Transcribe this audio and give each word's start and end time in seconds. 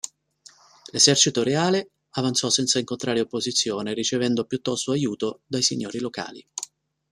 L'esercito 0.93 1.43
reale 1.43 1.91
avanzò 2.13 2.49
senza 2.49 2.79
incontrare 2.79 3.19
opposizione 3.19 3.93
ricevendo 3.93 4.45
piuttosto 4.45 4.93
aiuto 4.93 5.41
dai 5.45 5.61
signori 5.61 5.99
locali. 5.99 6.43